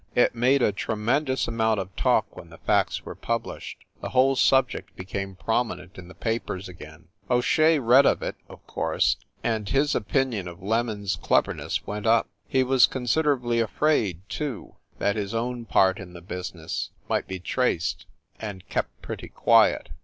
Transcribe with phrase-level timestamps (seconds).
[0.15, 4.95] It made a tremendous amount of talk when the facts were published; the whole subject
[4.95, 7.09] became prominent in the papers again.
[7.29, 12.07] O Shea read of it, of course; and his opinion of "Lemon s" cleverness went
[12.07, 12.27] up.
[12.47, 17.39] He was consider ably afraid, too, that his own part in the business might be
[17.39, 18.07] traced,
[18.39, 19.89] and kept pretty quiet.